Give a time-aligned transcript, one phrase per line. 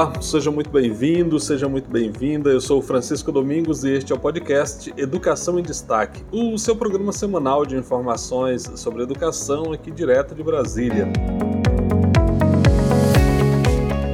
[0.00, 2.48] Olá, seja muito bem-vindo, seja muito bem-vinda.
[2.48, 6.74] Eu sou o Francisco Domingos e este é o podcast Educação em Destaque, o seu
[6.74, 11.06] programa semanal de informações sobre educação aqui direto de Brasília.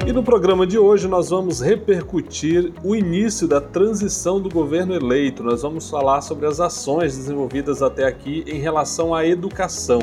[0.05, 5.45] E no programa de hoje nós vamos repercutir o início da transição do governo eleito.
[5.45, 10.01] Nós vamos falar sobre as ações desenvolvidas até aqui em relação à educação.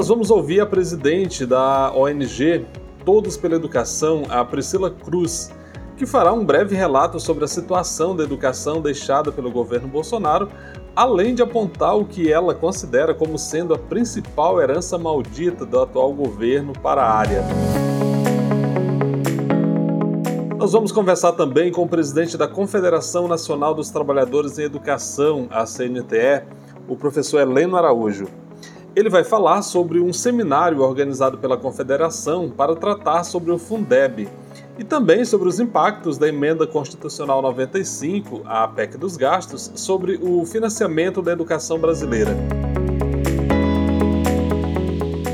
[0.00, 2.64] Nós vamos ouvir a presidente da ONG
[3.04, 5.52] Todos pela Educação, a Priscila Cruz,
[5.94, 10.48] que fará um breve relato sobre a situação da educação deixada pelo governo Bolsonaro,
[10.96, 16.14] além de apontar o que ela considera como sendo a principal herança maldita do atual
[16.14, 17.44] governo para a área.
[20.56, 25.66] Nós vamos conversar também com o presidente da Confederação Nacional dos Trabalhadores em Educação, a
[25.66, 26.46] CNTE,
[26.88, 28.28] o professor Heleno Araújo.
[28.94, 34.28] Ele vai falar sobre um seminário organizado pela Confederação para tratar sobre o Fundeb
[34.78, 40.44] e também sobre os impactos da Emenda Constitucional 95, a PEC dos Gastos, sobre o
[40.44, 42.36] financiamento da educação brasileira.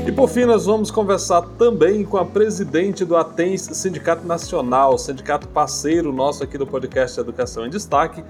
[0.05, 5.47] E por fim, nós vamos conversar também com a presidente do ATENS Sindicato Nacional, sindicato
[5.47, 8.23] parceiro nosso aqui do podcast Educação em Destaque,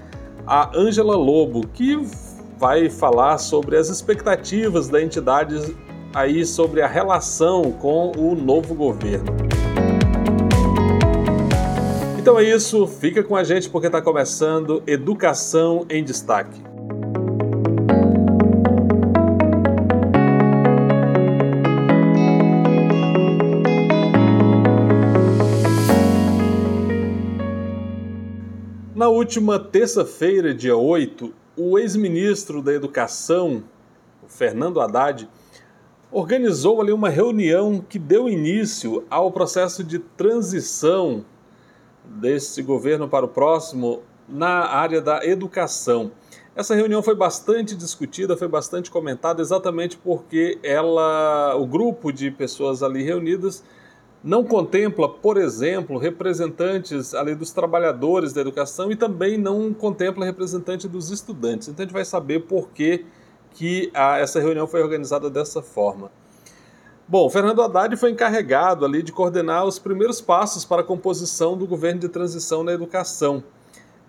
[0.46, 1.98] a Ângela Lobo, que
[2.58, 5.76] vai falar sobre as expectativas da entidade
[6.12, 9.32] aí sobre a relação com o novo governo.
[12.18, 16.60] Então é isso, fica com a gente porque está começando Educação em Destaque.
[28.94, 33.64] Na última terça-feira, dia 8, o ex-ministro da Educação,
[34.28, 35.28] Fernando Haddad,
[36.10, 41.24] organizou ali uma reunião que deu início ao processo de transição
[42.04, 46.12] desse governo para o próximo na área da educação.
[46.54, 52.82] Essa reunião foi bastante discutida, foi bastante comentada, exatamente porque ela, o grupo de pessoas
[52.82, 53.64] ali reunidas
[54.22, 60.88] não contempla, por exemplo, representantes ali dos trabalhadores da educação e também não contempla representante
[60.88, 61.68] dos estudantes.
[61.68, 63.06] Então a gente vai saber por que,
[63.52, 66.10] que a, essa reunião foi organizada dessa forma.
[67.06, 71.66] Bom, Fernando Haddad foi encarregado ali de coordenar os primeiros passos para a composição do
[71.66, 73.42] governo de transição na educação.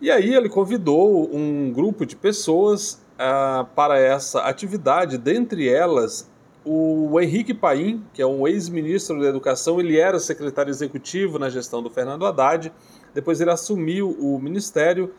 [0.02, 6.29] E aí ele convidou um grupo de pessoas ah, para essa atividade, dentre elas
[6.66, 11.82] o Henrique Paim, que é um ex-ministro da Educação, ele era secretário executivo na gestão
[11.82, 12.72] do Fernando Haddad,
[13.14, 15.14] depois ele assumiu o ministério,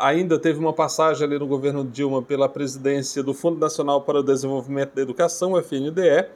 [0.00, 4.22] ainda teve uma passagem ali no governo Dilma pela presidência do Fundo Nacional para o
[4.22, 6.26] Desenvolvimento da Educação, FNDE,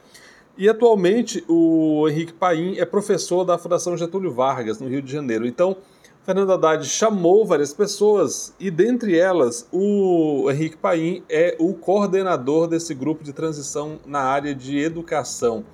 [0.57, 5.45] e atualmente o Henrique Paim é professor da Fundação Getúlio Vargas, no Rio de Janeiro.
[5.47, 5.77] Então,
[6.23, 12.93] Fernando Haddad chamou várias pessoas e, dentre elas, o Henrique Paim é o coordenador desse
[12.93, 15.65] grupo de transição na área de educação.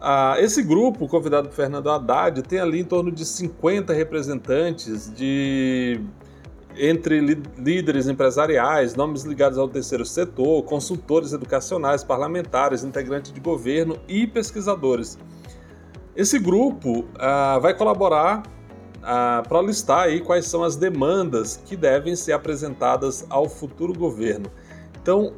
[0.00, 6.00] Ah, esse grupo, convidado por Fernando Haddad, tem ali em torno de 50 representantes de
[6.78, 14.26] entre líderes empresariais, nomes ligados ao terceiro setor, consultores educacionais, parlamentares, integrantes de governo e
[14.26, 15.18] pesquisadores.
[16.14, 18.42] Esse grupo ah, vai colaborar
[19.48, 24.50] para listar aí quais são as demandas que devem ser apresentadas ao futuro governo.
[25.00, 25.32] Então,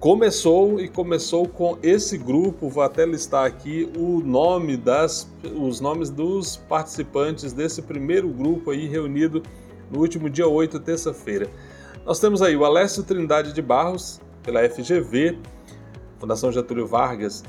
[0.00, 6.10] começou e começou com esse grupo, vou até listar aqui o nome das os nomes
[6.10, 9.42] dos participantes desse primeiro grupo aí reunido
[9.90, 11.48] no último dia 8, terça-feira.
[12.04, 15.38] Nós temos aí o Alessio Trindade de Barros, pela FGV,
[16.18, 17.44] Fundação Getúlio Vargas,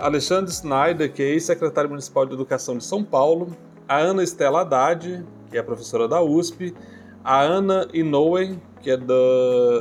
[0.00, 3.54] Alexandre Snyder, que é ex-secretário municipal de Educação de São Paulo,
[3.92, 6.74] a Ana Estela Haddad, que é professora da USP,
[7.22, 9.14] a Ana Inoue, que é da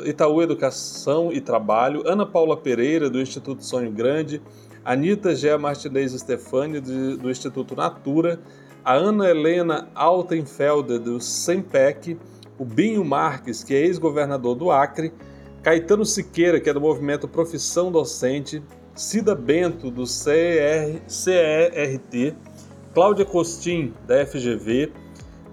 [0.06, 4.42] Itaú Educação e Trabalho, Ana Paula Pereira, do Instituto Sonho Grande,
[4.84, 8.42] Anita Gea Martinez Stefani, do Instituto Natura,
[8.84, 12.18] a Ana Helena Altenfelder, do SEMPEC,
[12.60, 15.14] o Binho Marques, que é ex-governador do Acre,
[15.64, 18.62] Caetano Siqueira, que é do movimento Profissão Docente,
[18.94, 22.36] Cida Bento, do CR, CERT,
[22.94, 24.92] Cláudia Costin, da FGV,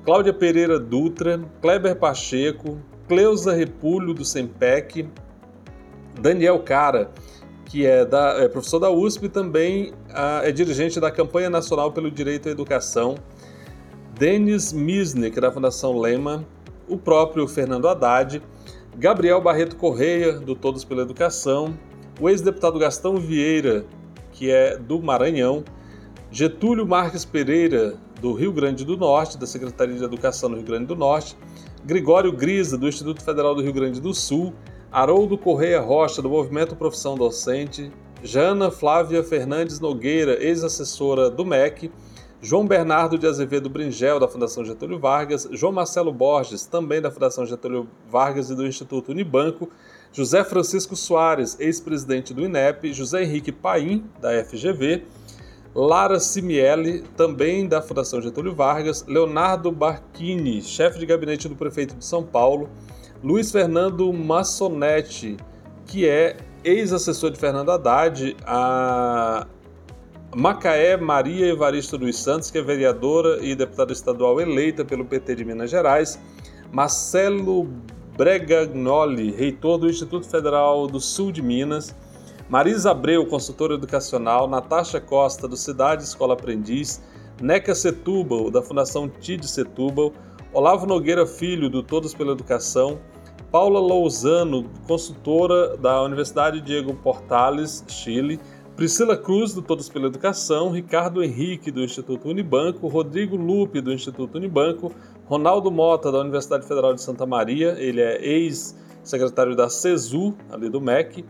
[0.05, 5.09] Cláudia Pereira Dutra, Kleber Pacheco, Cleusa Repulho, do SEMPEC,
[6.21, 7.13] Daniel Cara,
[7.65, 11.93] que é, da, é professor da USP e também a, é dirigente da Campanha Nacional
[11.93, 13.17] pelo Direito à Educação,
[14.19, 16.45] Denis Misnik, da Fundação Lema,
[16.89, 18.43] o próprio Fernando Haddad,
[18.97, 21.79] Gabriel Barreto Correia, do Todos pela Educação,
[22.21, 23.85] o ex-deputado Gastão Vieira,
[24.33, 25.63] que é do Maranhão,
[26.31, 30.85] Getúlio Marques Pereira, do Rio Grande do Norte, da Secretaria de Educação do Rio Grande
[30.85, 31.35] do Norte,
[31.87, 34.53] Gregório Grisa, do Instituto Federal do Rio Grande do Sul,
[34.93, 37.91] Haroldo Correia Rocha, do Movimento Profissão Docente,
[38.23, 41.91] Jana Flávia Fernandes Nogueira, ex-assessora do MEC,
[42.43, 47.47] João Bernardo de Azevedo Bringel, da Fundação Getúlio Vargas, João Marcelo Borges, também da Fundação
[47.47, 49.71] Getúlio Vargas e do Instituto Unibanco,
[50.13, 55.05] José Francisco Soares, ex-presidente do INEP, José Henrique Paim, da FGV,
[55.79, 62.05] Lara Simielli, também da Fundação Getúlio Vargas, Leonardo Barchini, chefe de gabinete do prefeito de
[62.05, 62.69] São Paulo,
[63.23, 65.37] Luiz Fernando Massonetti,
[65.87, 69.47] que é ex-assessor de Fernando Haddad, a
[70.35, 75.45] Macaé Maria Evaristo dos Santos, que é vereadora e deputada estadual eleita pelo PT de
[75.45, 76.19] Minas Gerais,
[76.73, 77.69] Marcelo
[78.17, 81.95] Bregagnoli, reitor do Instituto Federal do Sul de Minas,
[82.49, 87.03] Marisa Abreu, consultora educacional, Natasha Costa, do Cidade Escola Aprendiz,
[87.43, 90.15] Neca Setúbal, da Fundação TID Setúbal,
[90.55, 92.99] Olavo Nogueira Filho, do Todos pela Educação,
[93.53, 98.41] Paula Lousano, consultora da Universidade Diego Portales, Chile,
[98.75, 104.39] Priscila Cruz, do Todos pela Educação, Ricardo Henrique, do Instituto Unibanco, Rodrigo Lupe, do Instituto
[104.39, 104.91] Unibanco,
[105.27, 110.81] Ronaldo Mota, da Universidade Federal de Santa Maria, ele é ex-secretário da CESU, ali do
[110.81, 111.27] MEC,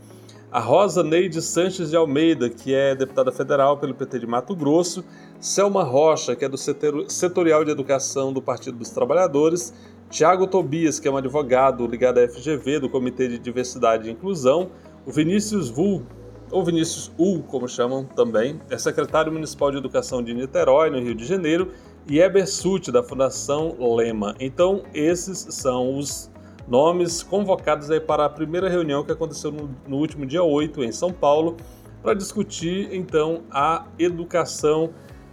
[0.51, 5.05] a Rosa Neide Sanches de Almeida, que é deputada federal pelo PT de Mato Grosso,
[5.39, 9.75] Selma Rocha, que é do Setorial de Educação do Partido dos Trabalhadores,
[10.09, 14.71] Tiago Tobias, que é um advogado ligado à FGV, do Comitê de Diversidade e Inclusão,
[15.05, 16.03] o Vinícius Vul,
[16.51, 21.15] ou Vinícius U, como chamam também, é secretário municipal de educação de Niterói, no Rio
[21.15, 21.73] de Janeiro,
[22.09, 24.35] e Eber Sutti, da Fundação Lema.
[24.41, 26.31] Então, esses são os
[26.69, 30.93] nomes convocados aí para a primeira reunião que aconteceu no, no último dia 8 em
[30.93, 31.57] São Paulo,
[32.03, 34.91] para discutir então a educação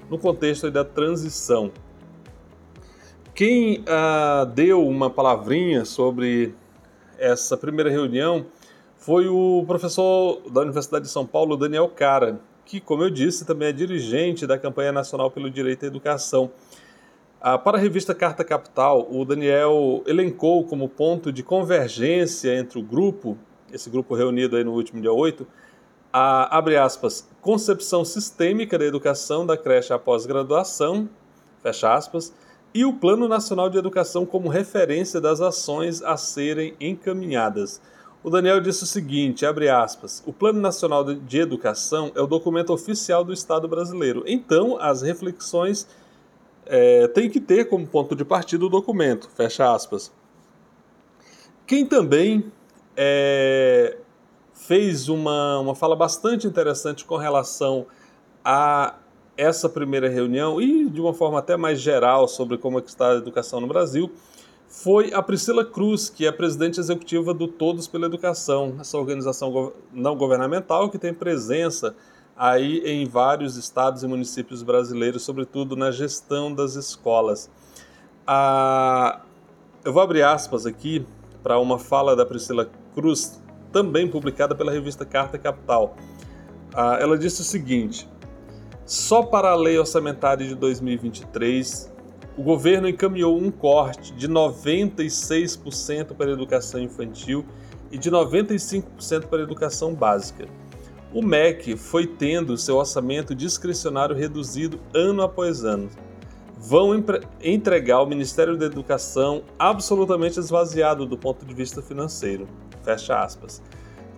[0.09, 1.71] no contexto da transição.
[3.33, 6.55] Quem ah, deu uma palavrinha sobre
[7.17, 8.45] essa primeira reunião
[8.97, 13.67] foi o professor da Universidade de São Paulo, Daniel Cara, que, como eu disse, também
[13.67, 16.49] é dirigente da campanha nacional pelo direito à educação.
[17.41, 22.83] Ah, para a revista Carta Capital, o Daniel elencou como ponto de convergência entre o
[22.83, 23.37] grupo,
[23.71, 25.45] esse grupo reunido aí no último dia 8,
[26.11, 31.09] a, abre aspas, concepção sistêmica da educação da creche após graduação,
[31.61, 32.33] fecha aspas,
[32.73, 37.81] e o Plano Nacional de Educação como referência das ações a serem encaminhadas.
[38.23, 42.73] O Daniel disse o seguinte, abre aspas, o Plano Nacional de Educação é o documento
[42.73, 44.23] oficial do Estado brasileiro.
[44.25, 45.87] Então, as reflexões
[46.65, 50.12] é, têm que ter como ponto de partida o documento, fecha aspas.
[51.65, 52.51] Quem também
[52.95, 53.97] é,
[54.53, 57.85] fez uma, uma fala bastante interessante com relação
[58.44, 58.95] a
[59.37, 63.11] essa primeira reunião e de uma forma até mais geral sobre como é que está
[63.11, 64.11] a educação no Brasil
[64.68, 70.18] foi a Priscila Cruz, que é presidente executiva do Todos pela Educação, essa organização não
[70.18, 71.95] governamental que tem presença
[72.35, 77.49] aí em vários estados e municípios brasileiros, sobretudo na gestão das escolas.
[78.27, 79.21] Ah,
[79.83, 81.06] eu vou abrir aspas aqui
[81.42, 85.95] para uma fala da Priscila Cruz, também publicada pela revista Carta Capital.
[86.73, 88.09] Ah, ela disse o seguinte:
[88.85, 91.95] só para a lei orçamentária de 2023
[92.37, 97.45] o governo encaminhou um corte de 96% para a educação infantil
[97.89, 100.45] e de 95% para a educação básica.
[101.16, 105.90] O MEC foi tendo seu orçamento discricionário reduzido ano após ano.
[106.57, 106.92] Vão
[107.42, 112.50] entregar ao Ministério da Educação absolutamente esvaziado do ponto de vista financeiro.
[112.84, 113.64] Fecha aspas.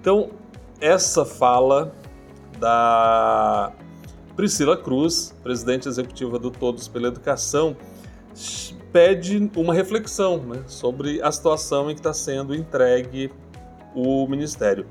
[0.01, 0.32] Então,
[0.82, 1.94] essa fala
[2.60, 3.72] da
[4.36, 7.77] Priscila Cruz, presidente executiva do Todos pela Educação,
[8.92, 13.32] pede uma reflexão né, sobre a situação em que está sendo entregue
[13.94, 14.88] o Ministério.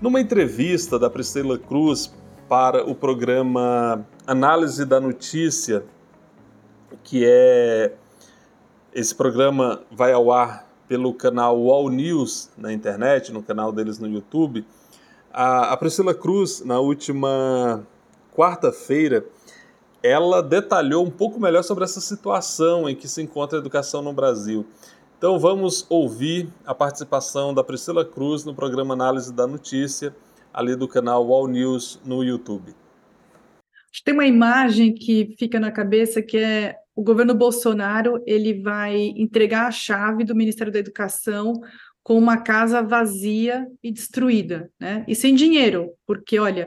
[0.00, 2.10] Numa entrevista da Priscila Cruz
[2.48, 5.84] para o programa Análise da Notícia,
[7.04, 7.92] que é
[8.94, 14.08] esse programa vai ao ar pelo canal All News na internet, no canal deles no
[14.08, 14.64] YouTube,
[15.30, 17.86] A, a Priscila Cruz, na última
[18.34, 19.26] quarta-feira,
[20.02, 24.14] ela detalhou um pouco melhor sobre essa situação em que se encontra a educação no
[24.14, 24.66] Brasil.
[25.20, 30.16] Então vamos ouvir a participação da Priscila Cruz no programa Análise da Notícia,
[30.50, 32.74] ali do canal All News no YouTube.
[34.02, 39.66] Tem uma imagem que fica na cabeça que é o governo Bolsonaro ele vai entregar
[39.66, 41.52] a chave do Ministério da Educação
[42.02, 45.04] com uma casa vazia e destruída, né?
[45.06, 46.66] E sem dinheiro, porque olha,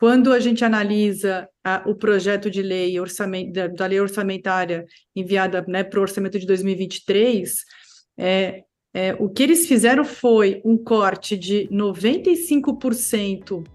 [0.00, 4.84] quando a gente analisa a, o projeto de lei orçament, da, da lei orçamentária
[5.14, 7.54] enviada né, para o orçamento de 2023,
[8.16, 13.66] é, é, o que eles fizeram foi um corte de 95%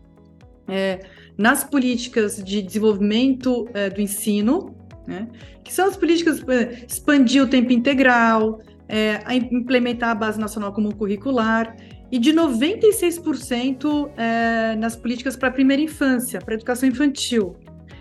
[0.68, 1.00] é,
[1.38, 4.74] nas políticas de desenvolvimento é, do ensino,
[5.06, 5.28] né,
[5.64, 9.20] que são as políticas é, expandir o tempo integral, é,
[9.52, 11.76] implementar a base nacional comum curricular
[12.12, 17.58] e de 96% é, nas políticas para a primeira infância, para a educação infantil.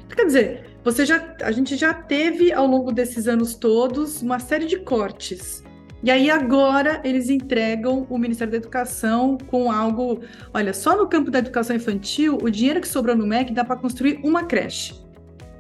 [0.07, 4.39] Então, quer dizer, você já, a gente já teve ao longo desses anos todos uma
[4.39, 5.63] série de cortes
[6.03, 10.21] e aí agora eles entregam o Ministério da Educação com algo,
[10.55, 13.77] olha, só no campo da educação infantil, o dinheiro que sobrou no MEC dá para
[13.77, 14.95] construir uma creche.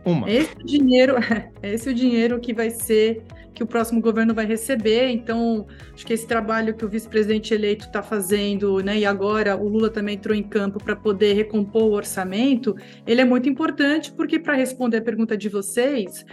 [0.04, 0.30] Uma.
[0.30, 1.16] Esse é dinheiro,
[1.62, 3.22] esse é o dinheiro que vai ser
[3.58, 5.10] que o próximo governo vai receber.
[5.10, 9.68] Então, acho que esse trabalho que o vice-presidente eleito está fazendo, né, e agora o
[9.68, 14.38] Lula também entrou em campo para poder recompor o orçamento, ele é muito importante, porque
[14.38, 16.24] para responder a pergunta de vocês,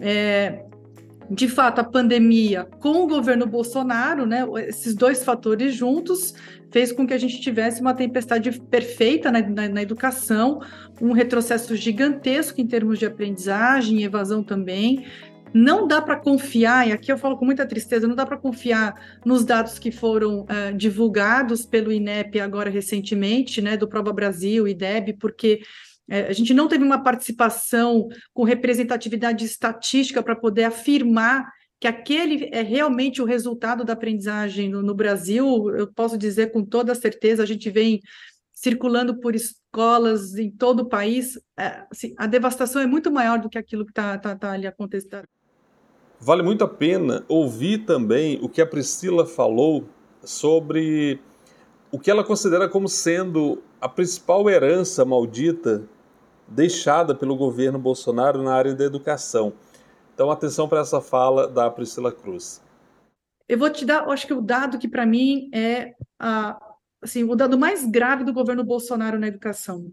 [0.00, 0.63] é,
[1.30, 6.34] de fato, a pandemia com o governo Bolsonaro, né, esses dois fatores juntos,
[6.70, 10.60] fez com que a gente tivesse uma tempestade perfeita na, na, na educação,
[11.00, 15.06] um retrocesso gigantesco em termos de aprendizagem e evasão também.
[15.52, 18.92] Não dá para confiar, e aqui eu falo com muita tristeza, não dá para confiar
[19.24, 24.74] nos dados que foram uh, divulgados pelo INEP agora recentemente, né, do Prova Brasil e
[24.74, 25.60] DEB, porque
[26.08, 32.62] a gente não teve uma participação com representatividade estatística para poder afirmar que aquele é
[32.62, 35.70] realmente o resultado da aprendizagem no, no, Brasil.
[35.70, 38.00] Eu posso dizer com toda certeza, a gente vem
[38.52, 41.38] circulando por escolas em todo o país.
[41.58, 44.66] É, assim, a devastação é muito maior do que aquilo que está tá, tá ali
[44.66, 45.26] acontecendo.
[46.20, 49.86] Vale muito a pena ouvir também o que a Priscila falou
[50.22, 51.20] sobre
[51.92, 55.86] o que ela considera como sendo a principal herança maldita
[56.46, 59.52] deixada pelo governo Bolsonaro na área da educação.
[60.14, 62.62] Então, atenção para essa fala da Priscila Cruz.
[63.48, 66.58] Eu vou te dar, acho que o dado que para mim é a,
[67.02, 69.92] assim, o dado mais grave do governo Bolsonaro na educação.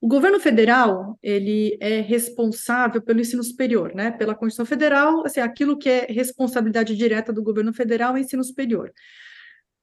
[0.00, 4.10] O governo federal, ele é responsável pelo ensino superior, né?
[4.10, 8.90] Pela Constituição Federal, assim, aquilo que é responsabilidade direta do governo federal é ensino superior.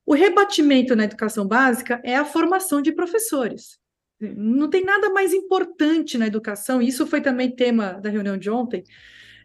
[0.06, 3.78] O rebatimento na educação básica é a formação de professores.
[4.20, 8.50] Não tem nada mais importante na educação, e isso foi também tema da reunião de
[8.50, 8.84] ontem,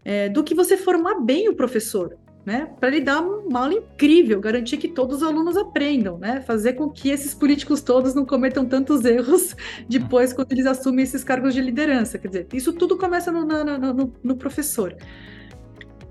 [0.05, 2.71] é, do que você formar bem o professor, né?
[2.81, 6.41] Para ele dar uma aula incrível, garantir que todos os alunos aprendam, né?
[6.41, 9.55] Fazer com que esses políticos todos não cometam tantos erros
[9.88, 12.19] depois quando eles assumem esses cargos de liderança.
[12.19, 14.97] Quer dizer, isso tudo começa no, no, no, no professor.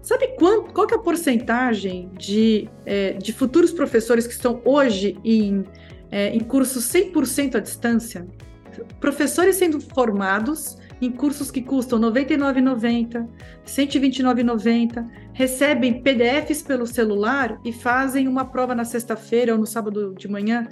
[0.01, 5.17] Sabe qual, qual que é a porcentagem de, é, de futuros professores que estão hoje
[5.23, 5.63] em,
[6.09, 8.27] é, em cursos 100% à distância?
[8.99, 13.27] Professores sendo formados em cursos que custam R$ 99,90, R$
[13.65, 20.27] 129,90, recebem PDFs pelo celular e fazem uma prova na sexta-feira ou no sábado de
[20.27, 20.67] manhã.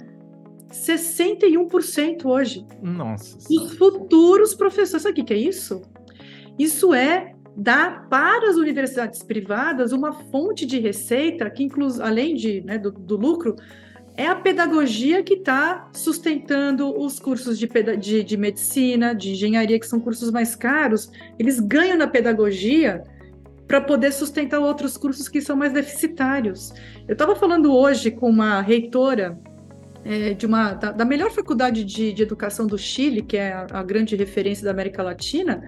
[0.70, 2.64] 61% hoje.
[2.80, 3.38] Nossa.
[3.50, 5.02] Os futuros professores.
[5.02, 5.82] Sabe o que é isso?
[6.56, 12.60] Isso é dar para as universidades privadas uma fonte de receita que, inclui, além de,
[12.60, 13.56] né, do, do lucro,
[14.20, 17.66] é a pedagogia que está sustentando os cursos de,
[17.98, 21.10] de, de, medicina, de engenharia, que são cursos mais caros.
[21.38, 23.02] Eles ganham na pedagogia
[23.66, 26.70] para poder sustentar outros cursos que são mais deficitários.
[27.08, 29.40] Eu estava falando hoje com uma reitora
[30.04, 33.68] é, de uma da, da melhor faculdade de, de, educação do Chile, que é a,
[33.72, 35.66] a grande referência da América Latina.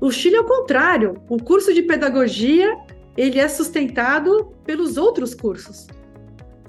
[0.00, 1.20] O Chile é o contrário.
[1.28, 2.72] O curso de pedagogia
[3.16, 5.88] ele é sustentado pelos outros cursos.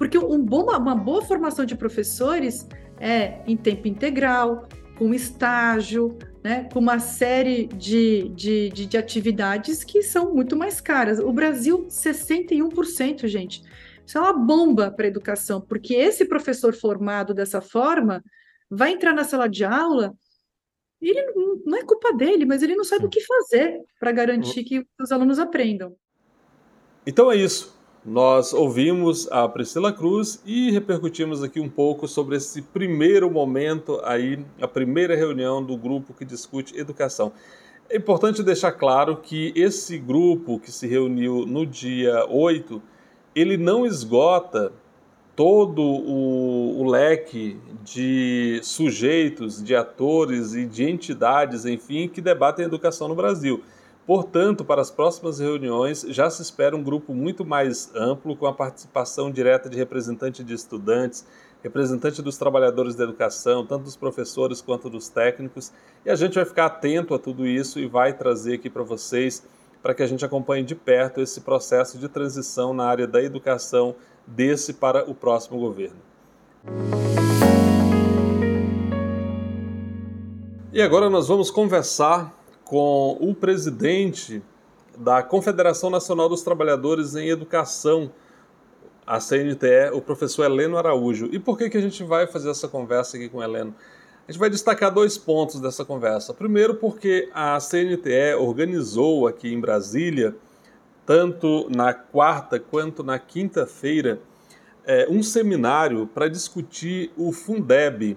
[0.02, 2.66] Porque um bom, uma boa formação de professores
[2.98, 4.66] é em tempo integral,
[4.98, 10.80] com estágio, né, com uma série de, de, de, de atividades que são muito mais
[10.80, 11.20] caras.
[11.20, 13.62] O Brasil, 61%, gente.
[14.04, 18.24] Isso é uma bomba para a educação, porque esse professor formado dessa forma
[18.68, 20.12] vai entrar na sala de aula
[21.00, 24.10] e ele não, não é culpa dele, mas ele não sabe o que fazer para
[24.10, 25.94] garantir que os alunos aprendam.
[27.06, 27.80] Então é isso.
[28.04, 34.44] Nós ouvimos a Priscila Cruz e repercutimos aqui um pouco sobre esse primeiro momento aí,
[34.60, 37.32] a primeira reunião do grupo que discute educação.
[37.88, 42.82] É importante deixar claro que esse grupo que se reuniu no dia 8,
[43.36, 44.72] ele não esgota
[45.36, 53.06] todo o, o leque de sujeitos, de atores e de entidades, enfim, que debatem educação
[53.06, 53.62] no Brasil.
[54.06, 58.52] Portanto, para as próximas reuniões, já se espera um grupo muito mais amplo, com a
[58.52, 61.24] participação direta de representantes de estudantes,
[61.62, 65.70] representante dos trabalhadores da educação, tanto dos professores quanto dos técnicos,
[66.04, 69.44] e a gente vai ficar atento a tudo isso e vai trazer aqui para vocês,
[69.80, 73.94] para que a gente acompanhe de perto esse processo de transição na área da educação
[74.26, 76.00] desse para o próximo governo.
[80.72, 84.42] E agora nós vamos conversar com o presidente
[84.96, 88.12] da Confederação Nacional dos Trabalhadores em Educação,
[89.06, 91.28] a CNTE, o professor Heleno Araújo.
[91.32, 93.74] E por que, que a gente vai fazer essa conversa aqui com o Heleno?
[94.26, 96.32] A gente vai destacar dois pontos dessa conversa.
[96.32, 100.36] Primeiro, porque a CNTE organizou aqui em Brasília,
[101.04, 104.20] tanto na quarta quanto na quinta-feira,
[104.84, 108.16] é, um seminário para discutir o Fundeb,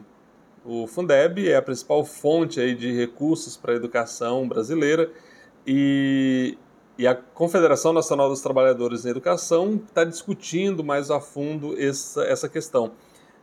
[0.65, 5.11] o Fundeb é a principal fonte aí de recursos para a educação brasileira
[5.65, 6.57] e,
[6.97, 12.49] e a Confederação Nacional dos Trabalhadores em Educação está discutindo mais a fundo essa, essa
[12.49, 12.93] questão.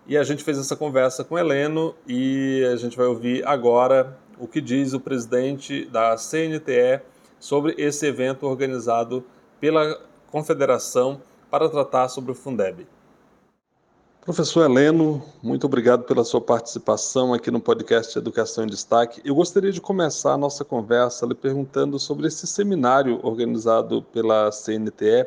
[0.05, 4.19] E a gente fez essa conversa com o Heleno e a gente vai ouvir agora
[4.37, 7.03] o que diz o presidente da CNTE
[7.39, 9.25] sobre esse evento organizado
[9.61, 12.85] pela Confederação para tratar sobre o Fundeb.
[14.25, 19.21] Professor Heleno, muito obrigado pela sua participação aqui no podcast Educação em Destaque.
[19.25, 25.27] Eu gostaria de começar a nossa conversa lhe perguntando sobre esse seminário organizado pela CNTE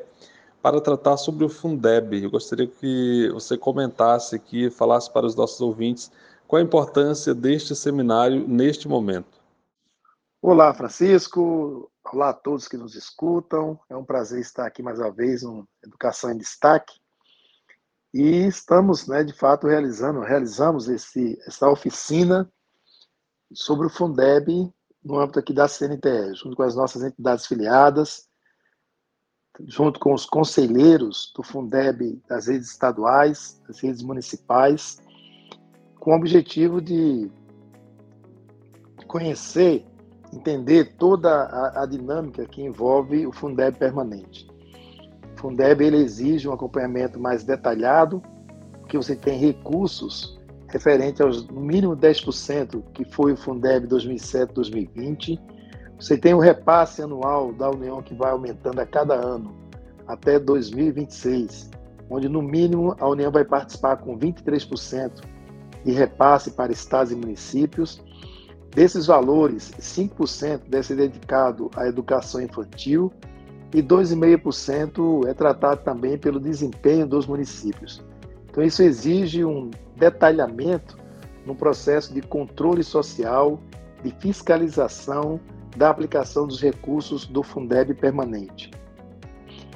[0.61, 2.23] para tratar sobre o Fundeb.
[2.23, 6.09] Eu gostaria que você comentasse aqui, falasse para os nossos ouvintes
[6.47, 9.41] qual a importância deste seminário neste momento.
[10.41, 11.91] Olá, Francisco.
[12.13, 13.77] Olá a todos que nos escutam.
[13.89, 16.95] É um prazer estar aqui mais uma vez no Educação em Destaque.
[18.15, 22.49] E estamos, né, de fato, realizando, realizamos esse, essa oficina
[23.53, 24.73] sobre o Fundeb
[25.03, 28.29] no âmbito aqui da CNTE, junto com as nossas entidades filiadas,
[29.65, 34.97] junto com os conselheiros do Fundeb das redes estaduais, das redes municipais,
[35.99, 37.29] com o objetivo de
[39.07, 39.85] conhecer,
[40.31, 44.54] entender toda a, a dinâmica que envolve o Fundeb permanente.
[45.35, 48.21] Fundeb ele exige um acompanhamento mais detalhado,
[48.87, 55.39] que você tem recursos referente aos no mínimo 10% que foi o Fundeb 2007-2020.
[55.99, 59.55] Você tem o repasse anual da União que vai aumentando a cada ano
[60.07, 61.71] até 2026,
[62.09, 65.23] onde no mínimo a União vai participar com 23%
[65.85, 68.03] de repasse para estados e municípios.
[68.71, 73.11] Desses valores, 5% deve ser dedicado à educação infantil,
[73.75, 78.01] e 2,5% é tratado também pelo desempenho dos municípios.
[78.49, 80.97] Então, isso exige um detalhamento
[81.45, 83.59] no processo de controle social,
[84.01, 85.41] de fiscalização
[85.75, 88.71] da aplicação dos recursos do Fundeb permanente.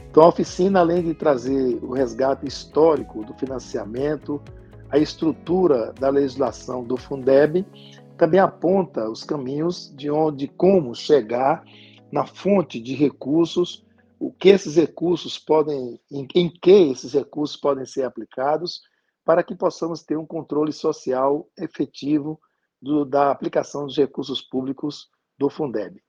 [0.10, 4.42] Então, a oficina, além de trazer o resgate histórico do financiamento,
[4.90, 7.66] a estrutura da legislação do Fundeb,
[8.18, 11.66] também aponta os caminhos de onde, como chegar
[12.10, 13.89] na fonte de recursos
[14.20, 18.82] o que esses recursos podem, em, em que esses recursos podem ser aplicados,
[19.24, 22.40] para que possamos ter um controle social efetivo
[22.82, 26.02] do, da aplicação dos recursos públicos do Fundeb.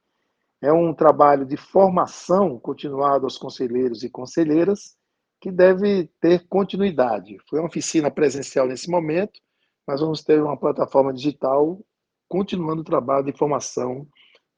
[0.60, 4.96] É um trabalho de formação continuado aos conselheiros e conselheiras
[5.40, 7.38] que deve ter continuidade.
[7.48, 9.40] Foi uma oficina presencial nesse momento,
[9.86, 11.80] mas vamos ter uma plataforma digital
[12.28, 14.06] continuando o trabalho de formação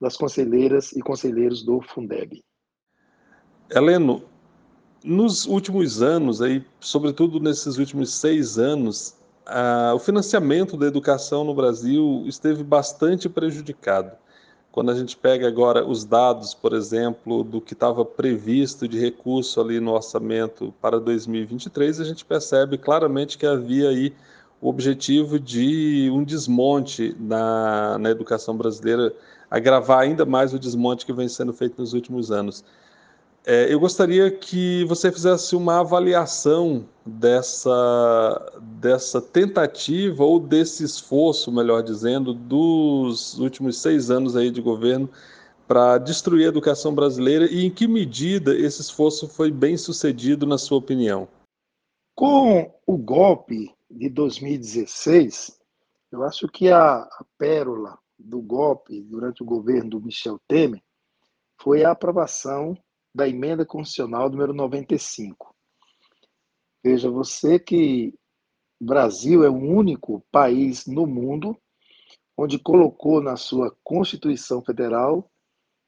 [0.00, 2.42] das conselheiras e conselheiros do Fundeb.
[3.70, 4.22] Heleno,
[5.04, 11.54] nos últimos anos, aí, sobretudo nesses últimos seis anos, a, o financiamento da educação no
[11.54, 14.12] Brasil esteve bastante prejudicado.
[14.70, 19.60] Quando a gente pega agora os dados, por exemplo, do que estava previsto de recurso
[19.60, 24.14] ali no orçamento para 2023, a gente percebe claramente que havia aí
[24.62, 29.12] o objetivo de um desmonte na, na educação brasileira,
[29.50, 32.64] agravar ainda mais o desmonte que vem sendo feito nos últimos anos.
[33.44, 41.82] É, eu gostaria que você fizesse uma avaliação dessa, dessa tentativa ou desse esforço, melhor
[41.82, 45.10] dizendo, dos últimos seis anos aí de governo
[45.66, 50.58] para destruir a educação brasileira e em que medida esse esforço foi bem sucedido, na
[50.58, 51.26] sua opinião?
[52.14, 55.58] Com o golpe de 2016,
[56.12, 60.80] eu acho que a, a pérola do golpe durante o governo do Michel Temer
[61.60, 62.76] foi a aprovação
[63.14, 65.54] da emenda constitucional número 95.
[66.82, 68.14] Veja você que
[68.80, 71.56] o Brasil é o único país no mundo
[72.36, 75.30] onde colocou na sua Constituição Federal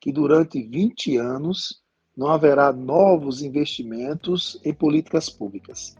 [0.01, 1.83] que durante 20 anos
[2.17, 5.97] não haverá novos investimentos em políticas públicas,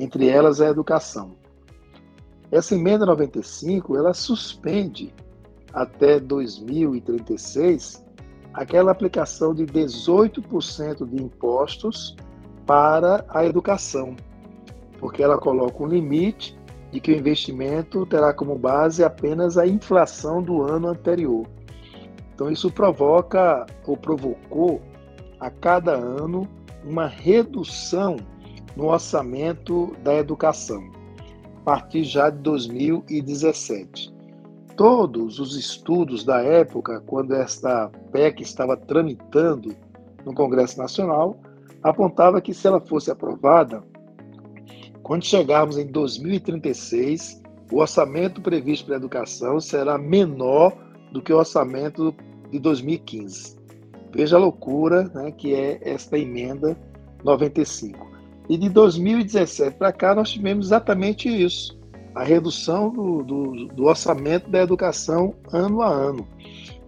[0.00, 1.36] entre elas a educação.
[2.50, 5.14] Essa emenda 95, ela suspende
[5.72, 8.04] até 2036
[8.54, 12.16] aquela aplicação de 18% de impostos
[12.66, 14.16] para a educação,
[14.98, 16.58] porque ela coloca um limite
[16.90, 21.46] de que o investimento terá como base apenas a inflação do ano anterior.
[22.34, 24.80] Então, isso provoca ou provocou
[25.40, 26.46] a cada ano
[26.84, 28.16] uma redução
[28.76, 30.90] no orçamento da educação,
[31.58, 34.11] a partir já de 2017.
[34.82, 39.76] Todos os estudos da época, quando esta PEC estava tramitando
[40.26, 41.38] no Congresso Nacional,
[41.84, 43.80] apontava que se ela fosse aprovada,
[45.04, 47.40] quando chegarmos em 2036,
[47.70, 50.76] o orçamento previsto para a educação será menor
[51.12, 52.12] do que o orçamento
[52.50, 53.56] de 2015.
[54.12, 56.76] Veja a loucura né, que é esta emenda
[57.22, 58.04] 95.
[58.48, 61.80] E de 2017 para cá, nós tivemos exatamente isso:
[62.14, 66.26] a redução do, do, do orçamento da educação ano a ano,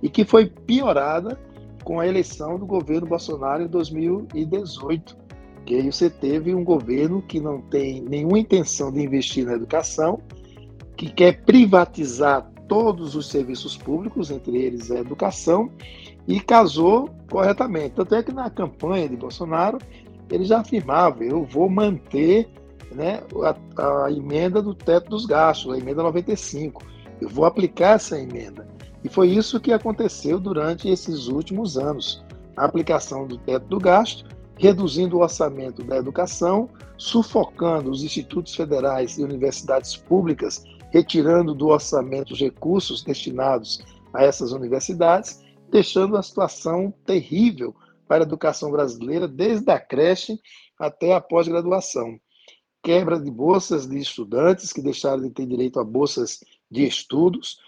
[0.02, 1.38] e que foi piorada
[1.82, 5.24] com a eleição do governo Bolsonaro em 2018
[5.64, 10.20] que aí você teve um governo que não tem nenhuma intenção de investir na educação,
[10.96, 15.70] que quer privatizar todos os serviços públicos, entre eles a educação,
[16.26, 17.94] e casou corretamente.
[17.94, 19.78] Tanto é que na campanha de Bolsonaro
[20.30, 22.48] ele já afirmava: eu vou manter
[22.94, 23.22] né,
[23.76, 26.82] a, a emenda do teto dos gastos, a emenda 95.
[27.20, 28.66] Eu vou aplicar essa emenda.
[29.02, 32.24] E foi isso que aconteceu durante esses últimos anos.
[32.56, 34.24] A aplicação do teto do gasto
[34.56, 42.32] reduzindo o orçamento da educação, sufocando os institutos federais e universidades públicas, retirando do orçamento
[42.32, 47.74] os recursos destinados a essas universidades, deixando a situação terrível
[48.06, 50.38] para a educação brasileira, desde a creche
[50.78, 52.18] até a pós-graduação.
[52.84, 56.38] Quebra de bolsas de estudantes que deixaram de ter direito a bolsas
[56.70, 57.58] de estudos,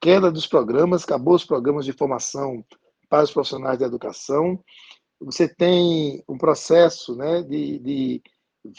[0.00, 2.64] queda dos programas, acabou os programas de formação
[3.08, 4.58] para os profissionais da educação,
[5.24, 8.22] você tem um processo né, de, de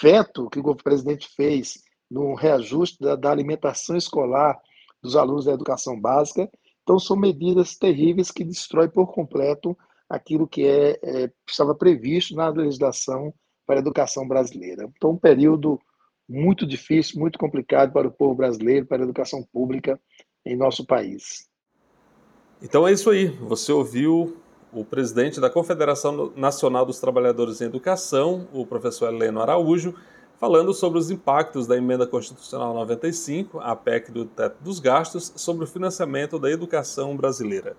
[0.01, 4.59] veto que o presidente fez no reajuste da, da, alimentação escolar
[5.01, 6.49] dos alunos da educação básica.
[6.81, 9.77] Então, são medidas terríveis que destroem por completo
[10.09, 13.33] aquilo que é, é, estava previsto na legislação
[13.65, 14.89] para a educação brasileira.
[14.95, 15.79] Então, um período
[16.27, 19.99] muito difícil, muito complicado para o povo brasileiro, para a educação pública
[20.45, 21.47] em nosso país.
[22.61, 23.27] Então é isso aí.
[23.27, 24.37] Você ouviu
[24.71, 29.93] o presidente da Confederação Nacional dos Trabalhadores em Educação, o professor Heleno Araújo,
[30.39, 35.65] falando sobre os impactos da Emenda Constitucional 95, a PEC do teto dos gastos, sobre
[35.65, 37.77] o financiamento da educação brasileira.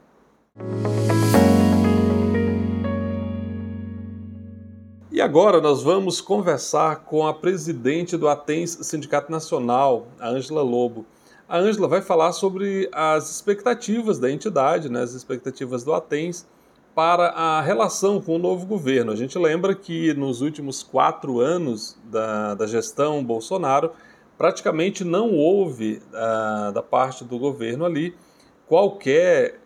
[5.15, 11.07] E agora nós vamos conversar com a presidente do Atens Sindicato Nacional, a Ângela Lobo.
[11.49, 16.45] A Ângela vai falar sobre as expectativas da entidade, né, as expectativas do Atens
[16.97, 19.13] para a relação com o novo governo.
[19.13, 23.93] A gente lembra que nos últimos quatro anos da, da gestão Bolsonaro,
[24.37, 28.17] praticamente não houve uh, da parte do governo ali
[28.67, 29.61] qualquer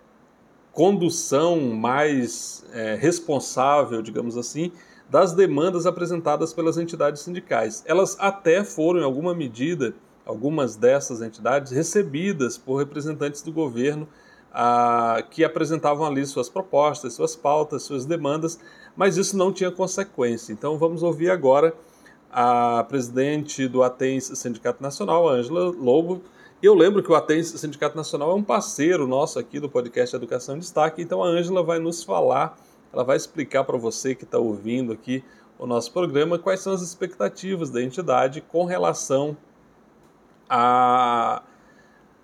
[0.73, 4.71] condução mais é, responsável, digamos assim,
[5.09, 7.83] das demandas apresentadas pelas entidades sindicais.
[7.87, 9.95] Elas até foram, em alguma medida,
[10.27, 14.07] algumas dessas entidades, recebidas por representantes do governo
[14.53, 18.59] ah, que apresentavam ali suas propostas, suas pautas, suas demandas,
[18.95, 20.53] mas isso não tinha consequência.
[20.53, 21.75] Então vamos ouvir agora
[22.31, 26.21] a presidente do Atens Sindicato Nacional, Ângela Lobo.
[26.63, 30.57] Eu lembro que o Atens Sindicato Nacional é um parceiro nosso aqui do podcast Educação
[30.57, 32.59] em Destaque, então a Ângela vai nos falar,
[32.93, 35.25] ela vai explicar para você que está ouvindo aqui
[35.59, 39.37] o nosso programa quais são as expectativas da entidade com relação
[40.49, 41.43] a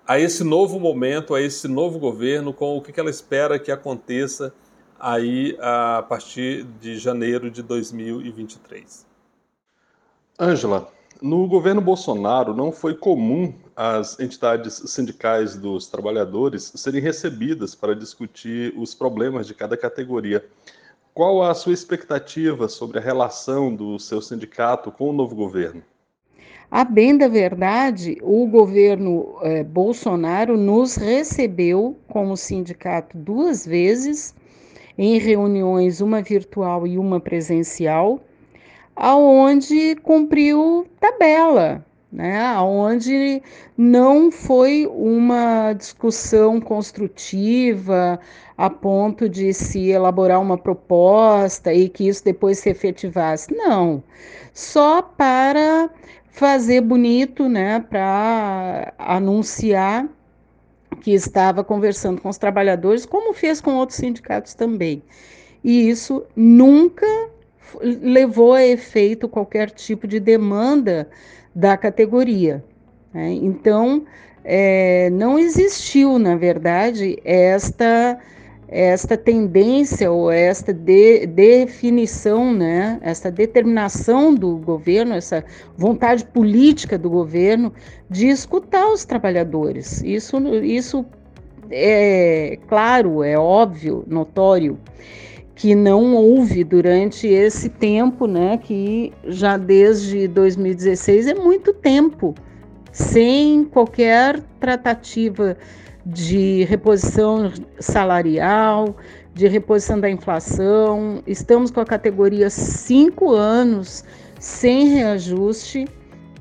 [0.07, 4.53] a esse novo momento, a esse novo governo, com o que ela espera que aconteça
[4.99, 9.05] aí a partir de janeiro de 2023.
[10.39, 17.95] Ângela, No governo Bolsonaro, não foi comum as entidades sindicais dos trabalhadores serem recebidas para
[17.95, 20.45] discutir os problemas de cada categoria.
[21.13, 25.81] Qual a sua expectativa sobre a relação do seu sindicato com o novo governo?
[26.69, 34.35] A bem da verdade, o governo eh, Bolsonaro nos recebeu como sindicato duas vezes,
[34.97, 38.19] em reuniões, uma virtual e uma presencial
[38.95, 42.39] aonde cumpriu tabela, né?
[42.45, 43.41] Aonde
[43.77, 48.19] não foi uma discussão construtiva
[48.57, 53.53] a ponto de se elaborar uma proposta e que isso depois se efetivasse.
[53.53, 54.01] Não,
[54.53, 55.89] só para
[56.29, 57.79] fazer bonito, né?
[57.81, 60.07] Para anunciar
[61.01, 65.03] que estava conversando com os trabalhadores, como fez com outros sindicatos também.
[65.63, 67.05] E isso nunca
[67.81, 71.07] levou a efeito qualquer tipo de demanda
[71.53, 72.63] da categoria.
[73.13, 73.31] Né?
[73.33, 74.05] Então,
[74.43, 78.19] é, não existiu, na verdade, esta
[78.67, 85.45] esta tendência ou esta de, definição, né, essa determinação do governo, essa
[85.77, 87.71] vontade política do governo
[88.09, 90.01] de escutar os trabalhadores.
[90.01, 91.05] Isso, isso
[91.69, 94.79] é claro, é óbvio, notório
[95.55, 102.35] que não houve durante esse tempo, né, que já desde 2016 é muito tempo,
[102.91, 105.57] sem qualquer tratativa
[106.05, 108.95] de reposição salarial,
[109.33, 111.23] de reposição da inflação.
[111.25, 114.03] Estamos com a categoria cinco anos
[114.39, 115.87] sem reajuste,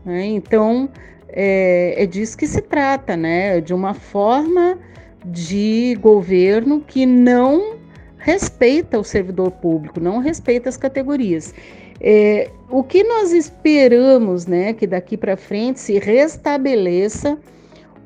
[0.04, 0.26] né?
[0.26, 0.88] então
[1.28, 3.60] é, é disso que se trata, né?
[3.60, 4.78] De uma forma
[5.24, 7.76] de governo que não
[8.24, 11.54] respeita o servidor público, não respeita as categorias.
[12.00, 17.38] É, o que nós esperamos, né, que daqui para frente se restabeleça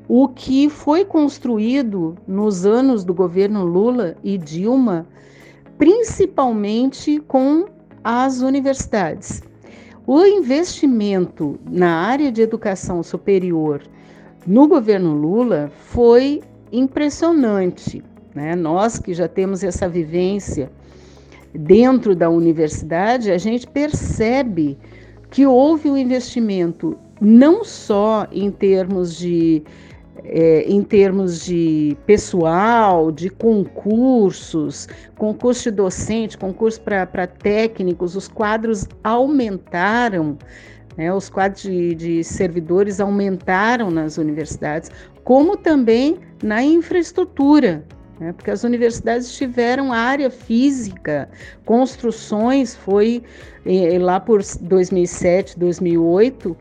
[0.09, 5.07] o que foi construído nos anos do governo Lula e Dilma,
[5.77, 7.65] principalmente com
[8.03, 9.41] as universidades.
[10.05, 13.81] O investimento na área de educação superior
[14.45, 16.41] no governo Lula foi
[16.73, 18.03] impressionante.
[18.39, 18.55] Né?
[18.55, 20.71] Nós que já temos essa vivência
[21.53, 24.77] dentro da universidade, a gente percebe
[25.29, 29.61] que houve um investimento não só em termos de
[30.23, 38.87] é, em termos de pessoal, de concursos, concurso de docente, concurso para técnicos, os quadros
[39.03, 40.37] aumentaram,
[40.97, 44.91] né, os quadros de, de servidores aumentaram nas universidades,
[45.23, 47.83] como também na infraestrutura
[48.19, 48.33] né?
[48.33, 51.29] porque as universidades tiveram área física,
[51.65, 53.23] construções, foi
[53.65, 56.55] eh, lá por 2007, 2008,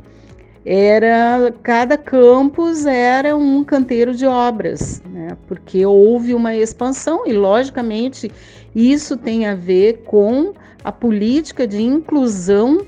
[0.64, 5.36] era cada campus era um canteiro de obras, né?
[5.46, 8.30] porque houve uma expansão e, logicamente,
[8.74, 10.52] isso tem a ver com
[10.84, 12.86] a política de inclusão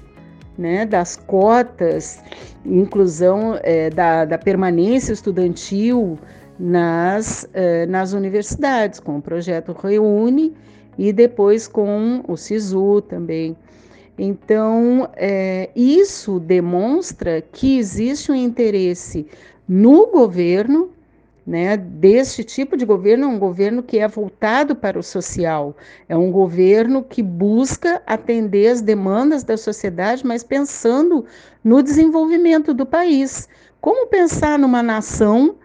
[0.56, 2.22] né, das cotas,
[2.66, 6.18] inclusão é, da, da permanência estudantil,
[6.60, 10.54] nas, eh, nas universidades, com o projeto Reúne
[10.98, 13.56] e depois com o SISU também.
[14.18, 19.26] Então, é, isso demonstra que existe um interesse
[19.66, 20.90] no governo,
[21.46, 25.74] né, deste tipo de governo, um governo que é voltado para o social,
[26.06, 31.24] é um governo que busca atender as demandas da sociedade, mas pensando
[31.64, 33.48] no desenvolvimento do país.
[33.80, 35.56] Como pensar numa nação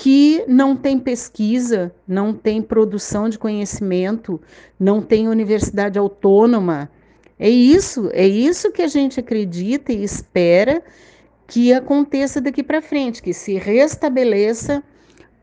[0.00, 4.40] que não tem pesquisa, não tem produção de conhecimento,
[4.78, 6.90] não tem universidade autônoma.
[7.38, 10.82] É isso, é isso que a gente acredita e espera
[11.46, 14.82] que aconteça daqui para frente, que se restabeleça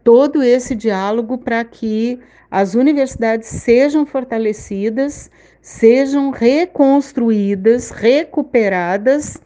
[0.04, 5.30] todo esse diálogo para que as universidades sejam fortalecidas,
[5.62, 9.38] sejam reconstruídas, recuperadas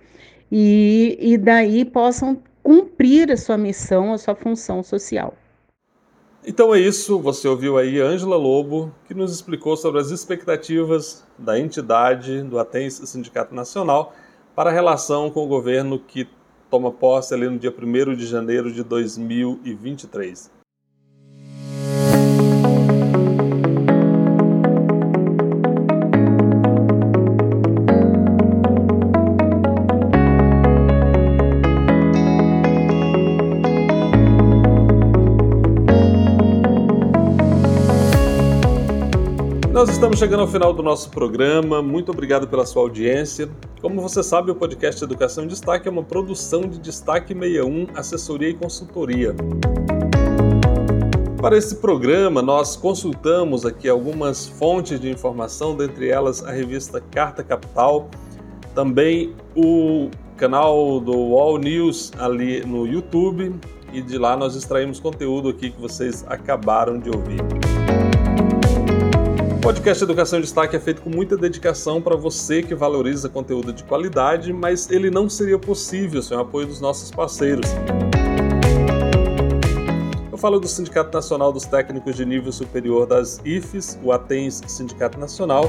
[0.50, 5.36] e, e daí possam cumprir a sua missão, a sua função social.
[6.46, 11.60] Então é isso, você ouviu aí Ângela Lobo, que nos explicou sobre as expectativas da
[11.60, 14.16] entidade do Atens Sindicato Nacional
[14.56, 16.28] para a relação com o governo que
[16.70, 20.61] toma posse ali no dia 1 de janeiro de 2023.
[39.82, 41.82] Nós estamos chegando ao final do nosso programa.
[41.82, 43.50] Muito obrigado pela sua audiência.
[43.82, 48.50] Como você sabe, o podcast Educação em Destaque é uma produção de Destaque 61, assessoria
[48.50, 49.36] e consultoria.
[51.42, 57.44] Para esse programa, nós consultamos aqui algumas fontes de informação, dentre elas a revista Carta
[57.44, 58.08] Capital,
[58.76, 63.56] também o canal do All News ali no YouTube
[63.92, 67.71] e de lá nós extraímos conteúdo aqui que vocês acabaram de ouvir.
[69.62, 73.72] O podcast Educação em Destaque é feito com muita dedicação para você que valoriza conteúdo
[73.72, 77.70] de qualidade, mas ele não seria possível sem o apoio dos nossos parceiros.
[80.32, 85.20] Eu falo do Sindicato Nacional dos Técnicos de Nível Superior das IFES, o ATENS Sindicato
[85.20, 85.66] Nacional.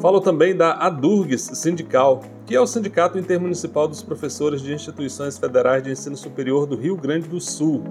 [0.00, 5.82] Falo também da ADURGS Sindical, que é o Sindicato Intermunicipal dos Professores de Instituições Federais
[5.82, 7.84] de Ensino Superior do Rio Grande do Sul.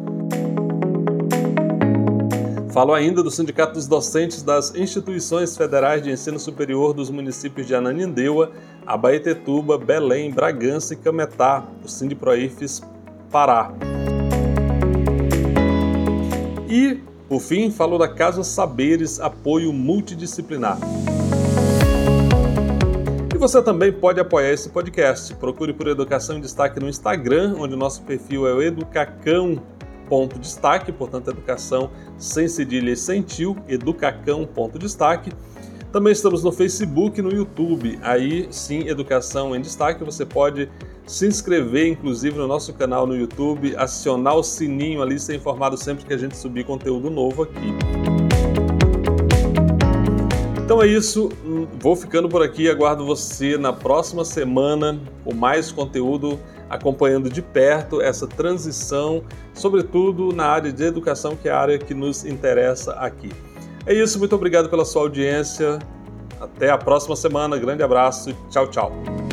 [2.80, 7.76] Falo ainda do Sindicato dos Docentes das Instituições Federais de Ensino Superior dos municípios de
[7.76, 8.54] Ananindeua,
[8.86, 12.82] Abaetetuba, Belém, Bragança e Cametá, o Sindiproifes
[13.30, 13.74] Pará.
[16.70, 20.78] E, por fim, falo da Casa Saberes Apoio Multidisciplinar.
[23.36, 25.36] E você também pode apoiar esse podcast.
[25.36, 29.62] Procure por Educação em Destaque no Instagram, onde nosso perfil é o Educacão
[30.10, 35.32] ponto destaque, portanto, educação sem cedilha e sem tio, educacão ponto destaque.
[35.92, 37.98] Também estamos no Facebook e no YouTube.
[38.04, 40.04] Aí sim, Educação em Destaque.
[40.04, 40.70] Você pode
[41.08, 46.06] se inscrever, inclusive, no nosso canal no YouTube, acionar o sininho ali, ser informado sempre
[46.06, 47.74] que a gente subir conteúdo novo aqui.
[50.64, 51.30] Então é isso,
[51.80, 52.70] vou ficando por aqui.
[52.70, 56.40] Aguardo você na próxima semana com mais conteúdo
[56.70, 61.94] acompanhando de perto essa transição, sobretudo na área de educação, que é a área que
[61.94, 63.32] nos interessa aqui.
[63.86, 65.80] É isso, muito obrigado pela sua audiência.
[66.40, 67.58] Até a próxima semana.
[67.58, 68.34] Grande abraço.
[68.50, 69.29] Tchau, tchau.